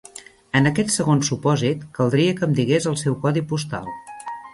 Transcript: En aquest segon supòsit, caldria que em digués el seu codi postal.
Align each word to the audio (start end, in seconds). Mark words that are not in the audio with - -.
En 0.59 0.67
aquest 0.69 0.93
segon 0.93 1.19
supòsit, 1.27 1.83
caldria 1.97 2.37
que 2.39 2.45
em 2.47 2.55
digués 2.61 2.87
el 2.93 2.97
seu 3.03 3.19
codi 3.27 3.45
postal. 3.53 3.93